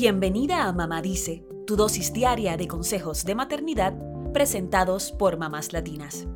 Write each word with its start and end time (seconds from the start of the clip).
Bienvenida 0.00 0.68
a 0.68 0.72
Mamá 0.72 1.02
Dice, 1.02 1.44
tu 1.66 1.74
dosis 1.74 2.12
diaria 2.12 2.56
de 2.56 2.68
consejos 2.68 3.24
de 3.24 3.34
maternidad 3.34 3.94
presentados 4.32 5.10
por 5.10 5.38
mamás 5.38 5.72
latinas. 5.72 6.28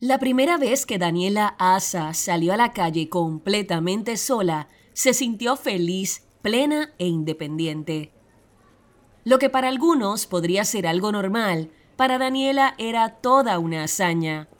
La 0.00 0.18
primera 0.18 0.58
vez 0.58 0.84
que 0.84 0.98
Daniela 0.98 1.56
Asa 1.58 2.12
salió 2.12 2.52
a 2.52 2.58
la 2.58 2.74
calle 2.74 3.08
completamente 3.08 4.18
sola, 4.18 4.68
se 4.92 5.14
sintió 5.14 5.56
feliz, 5.56 6.28
plena 6.42 6.92
e 6.98 7.06
independiente. 7.06 8.12
Lo 9.24 9.38
que 9.38 9.48
para 9.48 9.68
algunos 9.68 10.26
podría 10.26 10.66
ser 10.66 10.86
algo 10.86 11.10
normal, 11.10 11.70
para 11.96 12.18
Daniela 12.18 12.74
era 12.76 13.08
toda 13.08 13.58
una 13.58 13.84
hazaña. 13.84 14.50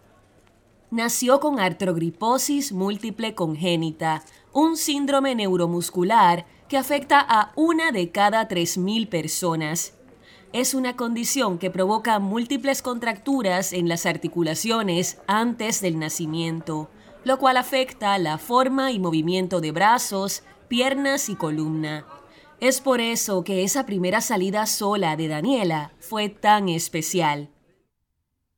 Nació 0.90 1.40
con 1.40 1.58
artrogriposis 1.58 2.72
múltiple 2.72 3.34
congénita, 3.34 4.22
un 4.52 4.76
síndrome 4.76 5.34
neuromuscular 5.34 6.46
que 6.68 6.76
afecta 6.76 7.20
a 7.20 7.52
una 7.56 7.92
de 7.92 8.10
cada 8.10 8.48
3.000 8.48 9.08
personas. 9.08 9.94
Es 10.52 10.74
una 10.74 10.96
condición 10.96 11.58
que 11.58 11.70
provoca 11.70 12.18
múltiples 12.18 12.82
contracturas 12.82 13.72
en 13.72 13.88
las 13.88 14.04
articulaciones 14.04 15.18
antes 15.26 15.80
del 15.80 15.98
nacimiento, 15.98 16.90
lo 17.24 17.38
cual 17.38 17.56
afecta 17.56 18.18
la 18.18 18.36
forma 18.38 18.92
y 18.92 18.98
movimiento 18.98 19.60
de 19.60 19.72
brazos, 19.72 20.42
piernas 20.68 21.28
y 21.28 21.36
columna. 21.36 22.06
Es 22.60 22.80
por 22.80 23.00
eso 23.00 23.44
que 23.44 23.64
esa 23.64 23.86
primera 23.86 24.20
salida 24.20 24.66
sola 24.66 25.16
de 25.16 25.28
Daniela 25.28 25.92
fue 26.00 26.28
tan 26.28 26.68
especial. 26.68 27.50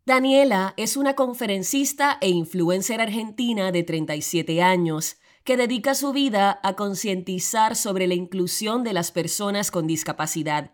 Daniela 0.05 0.75
es 0.77 0.97
una 0.97 1.15
conferencista 1.15 2.19
e 2.21 2.29
influencer 2.29 3.01
argentina 3.01 3.73
de 3.73 3.83
37 3.83 4.63
años 4.63 5.17
que 5.45 5.59
dedica 5.59 5.95
su 5.95 6.13
vida 6.13 6.59
a 6.63 6.73
concientizar 6.73 7.77
sobre 7.77 8.07
la 8.07 8.15
inclusión 8.15 8.83
de 8.83 8.95
las 8.95 9.13
personas 9.13 9.71
con 9.71 9.87
discapacidad. 9.87 10.73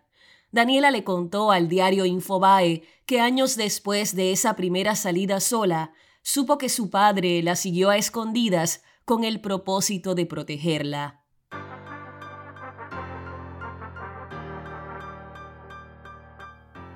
Daniela 0.51 0.91
le 0.91 1.03
contó 1.03 1.51
al 1.51 1.67
diario 1.67 2.05
Infobae 2.05 2.83
que 3.05 3.19
años 3.19 3.57
después 3.57 4.15
de 4.15 4.31
esa 4.31 4.55
primera 4.55 4.95
salida 4.95 5.41
sola, 5.41 5.93
supo 6.21 6.57
que 6.57 6.69
su 6.69 6.89
padre 6.89 7.43
la 7.43 7.57
siguió 7.57 7.89
a 7.89 7.97
escondidas 7.97 8.83
con 9.03 9.25
el 9.25 9.41
propósito 9.41 10.15
de 10.15 10.25
protegerla. 10.25 11.21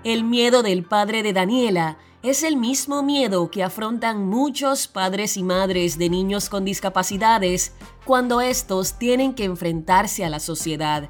El 0.05 0.23
miedo 0.23 0.63
del 0.63 0.85
padre 0.85 1.23
de 1.23 1.33
Daniela 1.33 1.97
es 2.25 2.41
el 2.41 2.57
mismo 2.57 3.03
miedo 3.03 3.51
que 3.51 3.63
afrontan 3.63 4.25
muchos 4.25 4.87
padres 4.87 5.37
y 5.37 5.43
madres 5.43 5.99
de 5.99 6.09
niños 6.09 6.49
con 6.49 6.65
discapacidades 6.65 7.73
cuando 8.03 8.41
estos 8.41 8.97
tienen 8.97 9.35
que 9.35 9.43
enfrentarse 9.43 10.25
a 10.25 10.29
la 10.29 10.39
sociedad. 10.39 11.09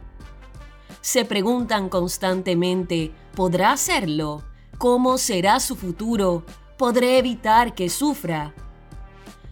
Se 1.00 1.24
preguntan 1.24 1.88
constantemente, 1.88 3.14
¿podrá 3.34 3.72
hacerlo? 3.72 4.44
¿Cómo 4.78 5.18
será 5.18 5.62
su 5.62 5.78
futuro? 5.78 6.46
¿Podré 6.78 7.18
evitar 7.18 7.76
que 7.76 7.90
sufra? 7.90 8.54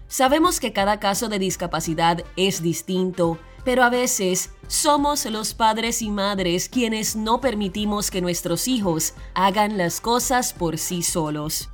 Sabemos 0.09 0.59
que 0.59 0.73
cada 0.73 0.99
caso 0.99 1.29
de 1.29 1.39
discapacidad 1.39 2.25
es 2.35 2.61
distinto 2.61 3.39
pero 3.63 3.83
a 3.83 3.89
veces 3.89 4.51
somos 4.73 5.23
los 5.25 5.53
padres 5.53 6.01
y 6.01 6.09
madres 6.09 6.67
quienes 6.67 7.15
no 7.15 7.39
permitimos 7.39 8.09
que 8.09 8.21
nuestros 8.21 8.67
hijos 8.67 9.13
hagan 9.35 9.77
las 9.77 10.01
cosas 10.01 10.51
por 10.51 10.79
sí 10.79 11.03
solos. 11.03 11.69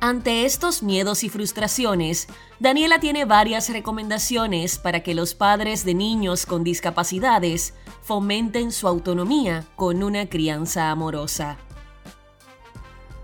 Ante 0.00 0.46
estos 0.46 0.82
miedos 0.82 1.22
y 1.22 1.28
frustraciones, 1.28 2.28
Daniela 2.58 2.98
tiene 2.98 3.26
varias 3.26 3.68
recomendaciones 3.68 4.78
para 4.78 5.02
que 5.02 5.14
los 5.14 5.34
padres 5.34 5.84
de 5.84 5.92
niños 5.92 6.46
con 6.46 6.64
discapacidades 6.64 7.74
fomenten 8.00 8.72
su 8.72 8.88
autonomía 8.88 9.66
con 9.76 10.02
una 10.02 10.30
crianza 10.30 10.90
amorosa. 10.90 11.58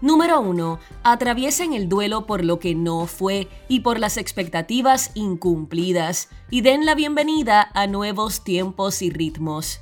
Número 0.01 0.41
1. 0.41 0.79
Atraviesen 1.03 1.73
el 1.73 1.89
duelo 1.89 2.25
por 2.25 2.45
lo 2.45 2.61
que 2.61 2.77
no 2.77 3.07
fue 3.07 3.49
y 3.67 3.81
por 3.81 3.99
las 3.99 4.17
expectativas 4.17 5.11
incumplidas 5.15 6.29
y 6.51 6.61
den 6.61 6.87
la 6.87 6.95
bienvenida 6.95 7.69
a 7.75 7.89
nuevos 7.89 8.45
tiempos 8.45 9.03
y 9.03 9.11
ritmos. 9.11 9.81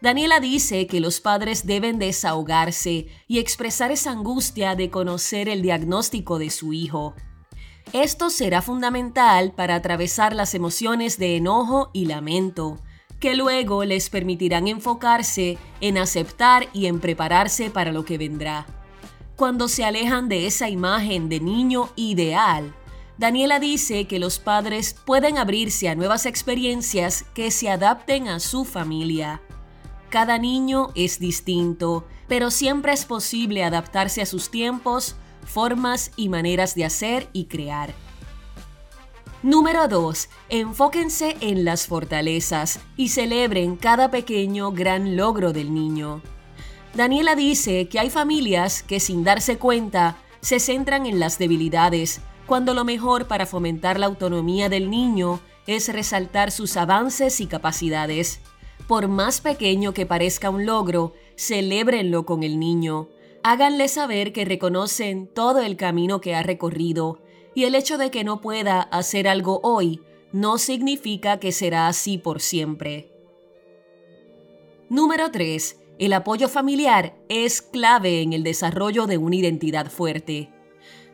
Daniela 0.00 0.38
dice 0.38 0.86
que 0.86 1.00
los 1.00 1.20
padres 1.20 1.66
deben 1.66 1.98
desahogarse 1.98 3.08
y 3.26 3.40
expresar 3.40 3.90
esa 3.90 4.12
angustia 4.12 4.76
de 4.76 4.88
conocer 4.88 5.48
el 5.48 5.62
diagnóstico 5.62 6.38
de 6.38 6.50
su 6.50 6.72
hijo. 6.72 7.14
Esto 7.92 8.30
será 8.30 8.62
fundamental 8.62 9.52
para 9.52 9.74
atravesar 9.74 10.32
las 10.32 10.54
emociones 10.54 11.18
de 11.18 11.36
enojo 11.36 11.90
y 11.92 12.06
lamento, 12.06 12.78
que 13.18 13.34
luego 13.34 13.84
les 13.84 14.10
permitirán 14.10 14.68
enfocarse 14.68 15.58
en 15.80 15.98
aceptar 15.98 16.68
y 16.72 16.86
en 16.86 17.00
prepararse 17.00 17.68
para 17.68 17.90
lo 17.90 18.04
que 18.04 18.16
vendrá 18.16 18.64
cuando 19.40 19.68
se 19.68 19.86
alejan 19.86 20.28
de 20.28 20.46
esa 20.46 20.68
imagen 20.68 21.30
de 21.30 21.40
niño 21.40 21.88
ideal. 21.96 22.74
Daniela 23.16 23.58
dice 23.58 24.04
que 24.04 24.18
los 24.18 24.38
padres 24.38 24.94
pueden 25.06 25.38
abrirse 25.38 25.88
a 25.88 25.94
nuevas 25.94 26.26
experiencias 26.26 27.24
que 27.32 27.50
se 27.50 27.70
adapten 27.70 28.28
a 28.28 28.38
su 28.38 28.66
familia. 28.66 29.40
Cada 30.10 30.36
niño 30.36 30.90
es 30.94 31.18
distinto, 31.18 32.06
pero 32.28 32.50
siempre 32.50 32.92
es 32.92 33.06
posible 33.06 33.64
adaptarse 33.64 34.20
a 34.20 34.26
sus 34.26 34.50
tiempos, 34.50 35.16
formas 35.46 36.10
y 36.16 36.28
maneras 36.28 36.74
de 36.74 36.84
hacer 36.84 37.30
y 37.32 37.46
crear. 37.46 37.94
Número 39.42 39.88
2. 39.88 40.28
Enfóquense 40.50 41.38
en 41.40 41.64
las 41.64 41.86
fortalezas 41.86 42.78
y 42.94 43.08
celebren 43.08 43.76
cada 43.76 44.10
pequeño 44.10 44.70
gran 44.72 45.16
logro 45.16 45.54
del 45.54 45.72
niño. 45.72 46.20
Daniela 46.94 47.36
dice 47.36 47.88
que 47.88 48.00
hay 48.00 48.10
familias 48.10 48.82
que 48.82 48.98
sin 48.98 49.22
darse 49.22 49.58
cuenta 49.58 50.18
se 50.40 50.58
centran 50.58 51.06
en 51.06 51.20
las 51.20 51.38
debilidades, 51.38 52.20
cuando 52.46 52.74
lo 52.74 52.84
mejor 52.84 53.28
para 53.28 53.46
fomentar 53.46 54.00
la 54.00 54.06
autonomía 54.06 54.68
del 54.68 54.90
niño 54.90 55.40
es 55.66 55.92
resaltar 55.92 56.50
sus 56.50 56.76
avances 56.76 57.40
y 57.40 57.46
capacidades. 57.46 58.40
Por 58.88 59.06
más 59.06 59.40
pequeño 59.40 59.94
que 59.94 60.04
parezca 60.04 60.50
un 60.50 60.66
logro, 60.66 61.14
celébrenlo 61.36 62.26
con 62.26 62.42
el 62.42 62.58
niño. 62.58 63.08
Háganle 63.44 63.86
saber 63.86 64.32
que 64.32 64.44
reconocen 64.44 65.28
todo 65.28 65.60
el 65.60 65.76
camino 65.76 66.20
que 66.20 66.34
ha 66.34 66.42
recorrido 66.42 67.20
y 67.54 67.64
el 67.64 67.76
hecho 67.76 67.98
de 67.98 68.10
que 68.10 68.24
no 68.24 68.40
pueda 68.40 68.82
hacer 68.82 69.28
algo 69.28 69.60
hoy 69.62 70.02
no 70.32 70.58
significa 70.58 71.38
que 71.38 71.52
será 71.52 71.86
así 71.86 72.18
por 72.18 72.40
siempre. 72.40 73.12
Número 74.88 75.30
3. 75.30 75.79
El 76.00 76.14
apoyo 76.14 76.48
familiar 76.48 77.14
es 77.28 77.60
clave 77.60 78.22
en 78.22 78.32
el 78.32 78.42
desarrollo 78.42 79.06
de 79.06 79.18
una 79.18 79.36
identidad 79.36 79.90
fuerte. 79.90 80.50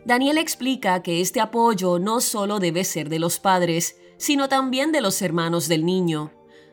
Daniel 0.05 0.39
explica 0.39 1.03
que 1.03 1.21
este 1.21 1.41
apoyo 1.41 1.99
no 1.99 2.21
solo 2.21 2.61
debe 2.61 2.85
ser 2.85 3.09
de 3.09 3.19
los 3.19 3.41
padres, 3.41 3.97
sino 4.17 4.49
también 4.49 4.93
de 4.93 5.01
los 5.01 5.21
hermanos 5.23 5.67
del 5.67 5.85
niño. 5.85 6.31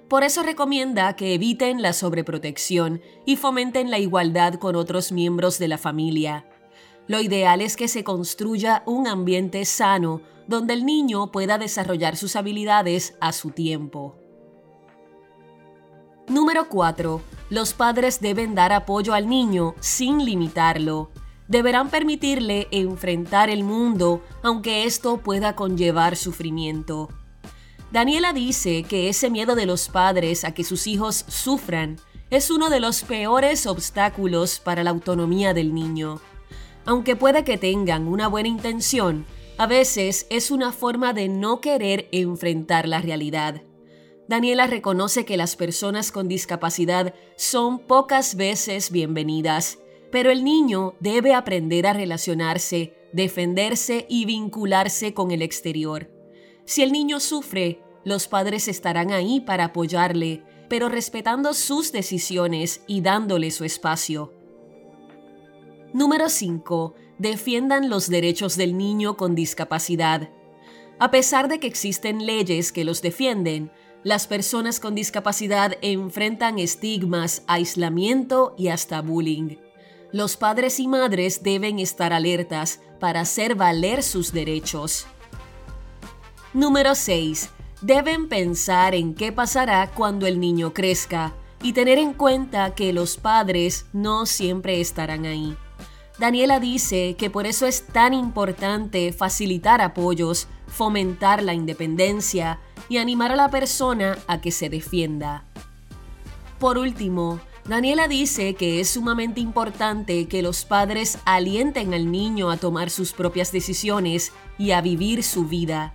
Por 0.09 0.23
eso 0.23 0.43
recomienda 0.43 1.15
que 1.15 1.33
eviten 1.33 1.81
la 1.81 1.91
sobreprotección 1.91 3.01
y 3.25 3.35
fomenten 3.35 3.89
la 3.89 3.97
igualdad 3.97 4.59
con 4.59 4.75
otros 4.75 5.11
miembros 5.11 5.57
de 5.57 5.69
la 5.69 5.79
familia. 5.79 6.45
Lo 7.07 7.19
ideal 7.19 7.61
es 7.61 7.75
que 7.75 7.87
se 7.87 8.03
construya 8.03 8.83
un 8.85 9.07
ambiente 9.07 9.65
sano 9.65 10.21
donde 10.47 10.75
el 10.75 10.85
niño 10.85 11.31
pueda 11.31 11.57
desarrollar 11.57 12.15
sus 12.15 12.35
habilidades 12.35 13.15
a 13.21 13.31
su 13.31 13.49
tiempo. 13.49 14.22
Número 16.29 16.69
4. 16.69 17.21
Los 17.49 17.73
padres 17.73 18.21
deben 18.21 18.55
dar 18.55 18.71
apoyo 18.71 19.13
al 19.13 19.27
niño 19.27 19.75
sin 19.81 20.23
limitarlo. 20.23 21.11
Deberán 21.49 21.89
permitirle 21.89 22.69
enfrentar 22.71 23.49
el 23.49 23.65
mundo, 23.65 24.23
aunque 24.41 24.85
esto 24.85 25.17
pueda 25.17 25.55
conllevar 25.55 26.15
sufrimiento. 26.15 27.09
Daniela 27.91 28.31
dice 28.31 28.83
que 28.83 29.09
ese 29.09 29.29
miedo 29.29 29.53
de 29.53 29.65
los 29.65 29.89
padres 29.89 30.45
a 30.45 30.53
que 30.53 30.63
sus 30.63 30.87
hijos 30.87 31.25
sufran 31.27 31.97
es 32.29 32.49
uno 32.49 32.69
de 32.69 32.79
los 32.79 33.03
peores 33.03 33.67
obstáculos 33.67 34.59
para 34.59 34.83
la 34.83 34.91
autonomía 34.91 35.53
del 35.53 35.73
niño. 35.73 36.21
Aunque 36.85 37.17
pueda 37.17 37.43
que 37.43 37.57
tengan 37.57 38.07
una 38.07 38.29
buena 38.29 38.47
intención, 38.47 39.25
a 39.57 39.67
veces 39.67 40.25
es 40.29 40.51
una 40.51 40.71
forma 40.71 41.11
de 41.11 41.27
no 41.27 41.59
querer 41.59 42.07
enfrentar 42.13 42.87
la 42.87 43.01
realidad. 43.01 43.61
Daniela 44.33 44.65
reconoce 44.65 45.25
que 45.25 45.37
las 45.37 45.55
personas 45.55 46.11
con 46.11 46.27
discapacidad 46.27 47.13
son 47.35 47.77
pocas 47.77 48.33
veces 48.33 48.89
bienvenidas, 48.89 49.77
pero 50.11 50.31
el 50.31 50.43
niño 50.43 50.95
debe 50.99 51.35
aprender 51.35 51.85
a 51.85 51.93
relacionarse, 51.93 52.95
defenderse 53.13 54.07
y 54.09 54.25
vincularse 54.25 55.13
con 55.13 55.29
el 55.29 55.43
exterior. 55.43 56.09
Si 56.65 56.81
el 56.81 56.91
niño 56.91 57.19
sufre, 57.19 57.83
los 58.05 58.27
padres 58.27 58.67
estarán 58.67 59.11
ahí 59.11 59.39
para 59.39 59.65
apoyarle, 59.65 60.41
pero 60.67 60.89
respetando 60.89 61.53
sus 61.53 61.91
decisiones 61.91 62.81
y 62.87 63.01
dándole 63.01 63.51
su 63.51 63.65
espacio. 63.65 64.33
Número 65.93 66.27
5. 66.27 66.95
Defiendan 67.19 67.87
los 67.87 68.09
derechos 68.09 68.57
del 68.57 68.79
niño 68.79 69.15
con 69.15 69.35
discapacidad. 69.35 70.31
A 70.97 71.11
pesar 71.11 71.49
de 71.49 71.59
que 71.59 71.67
existen 71.67 72.25
leyes 72.25 72.71
que 72.71 72.83
los 72.83 73.03
defienden, 73.03 73.71
las 74.03 74.27
personas 74.27 74.79
con 74.79 74.95
discapacidad 74.95 75.77
enfrentan 75.81 76.59
estigmas, 76.59 77.43
aislamiento 77.47 78.53
y 78.57 78.67
hasta 78.67 79.01
bullying. 79.01 79.57
Los 80.11 80.35
padres 80.35 80.79
y 80.79 80.87
madres 80.87 81.41
deben 81.41 81.79
estar 81.79 82.11
alertas 82.11 82.81
para 82.99 83.21
hacer 83.21 83.55
valer 83.55 84.03
sus 84.03 84.33
derechos. 84.33 85.07
Número 86.53 86.95
6. 86.95 87.49
Deben 87.81 88.27
pensar 88.27 88.93
en 88.93 89.15
qué 89.15 89.31
pasará 89.31 89.91
cuando 89.91 90.27
el 90.27 90.39
niño 90.39 90.73
crezca 90.73 91.33
y 91.61 91.73
tener 91.73 91.97
en 91.97 92.13
cuenta 92.13 92.75
que 92.75 92.93
los 92.93 93.17
padres 93.17 93.85
no 93.93 94.25
siempre 94.25 94.81
estarán 94.81 95.25
ahí. 95.25 95.57
Daniela 96.23 96.61
dice 96.61 97.17
que 97.17 97.29
por 97.29 97.45
eso 97.45 97.65
es 97.65 97.85
tan 97.85 98.13
importante 98.13 99.11
facilitar 99.11 99.81
apoyos, 99.81 100.47
fomentar 100.67 101.43
la 101.43 101.53
independencia 101.53 102.61
y 102.87 102.95
animar 102.95 103.33
a 103.33 103.35
la 103.35 103.49
persona 103.49 104.17
a 104.25 104.39
que 104.39 104.51
se 104.51 104.69
defienda. 104.69 105.43
Por 106.59 106.77
último, 106.77 107.41
Daniela 107.67 108.07
dice 108.07 108.53
que 108.53 108.79
es 108.79 108.91
sumamente 108.91 109.41
importante 109.41 110.29
que 110.29 110.41
los 110.41 110.63
padres 110.63 111.17
alienten 111.25 111.93
al 111.93 112.09
niño 112.09 112.51
a 112.51 112.55
tomar 112.55 112.89
sus 112.89 113.11
propias 113.11 113.51
decisiones 113.51 114.31
y 114.57 114.71
a 114.71 114.79
vivir 114.79 115.23
su 115.23 115.43
vida. 115.43 115.93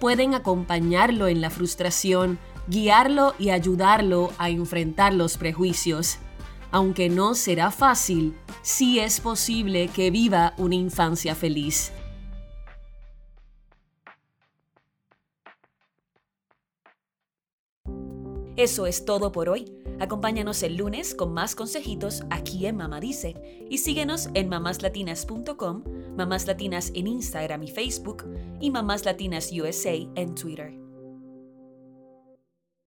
Pueden 0.00 0.34
acompañarlo 0.34 1.28
en 1.28 1.40
la 1.40 1.50
frustración, 1.50 2.40
guiarlo 2.66 3.36
y 3.38 3.50
ayudarlo 3.50 4.32
a 4.38 4.50
enfrentar 4.50 5.14
los 5.14 5.36
prejuicios. 5.36 6.18
Aunque 6.72 7.10
no 7.10 7.34
será 7.34 7.70
fácil, 7.70 8.34
sí 8.62 8.98
es 8.98 9.20
posible 9.20 9.88
que 9.88 10.10
viva 10.10 10.54
una 10.56 10.74
infancia 10.74 11.34
feliz. 11.34 11.92
Eso 18.56 18.86
es 18.86 19.04
todo 19.04 19.32
por 19.32 19.48
hoy. 19.48 19.72
Acompáñanos 20.00 20.62
el 20.62 20.76
lunes 20.76 21.14
con 21.14 21.32
más 21.32 21.54
consejitos 21.54 22.22
aquí 22.30 22.66
en 22.66 22.76
Mamá 22.76 23.00
Dice 23.00 23.66
y 23.70 23.78
síguenos 23.78 24.30
en 24.34 24.48
mamáslatinas.com, 24.48 25.84
Mamás 26.16 26.46
Latinas 26.46 26.90
en 26.94 27.06
Instagram 27.06 27.62
y 27.62 27.70
Facebook 27.70 28.24
y 28.60 28.70
Mamás 28.70 29.04
Latinas 29.04 29.50
USA 29.52 29.94
en 30.14 30.34
Twitter. 30.34 30.81